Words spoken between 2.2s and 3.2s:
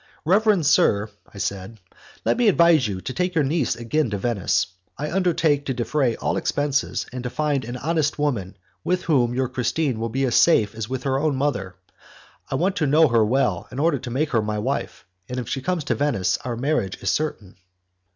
"let me advise you to